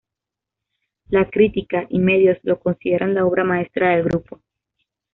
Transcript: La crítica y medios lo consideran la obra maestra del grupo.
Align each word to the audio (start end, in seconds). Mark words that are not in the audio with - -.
La 1.09 1.29
crítica 1.29 1.85
y 1.87 1.99
medios 1.99 2.39
lo 2.41 2.57
consideran 2.59 3.13
la 3.13 3.23
obra 3.23 3.43
maestra 3.43 3.91
del 3.91 4.05
grupo. 4.05 4.41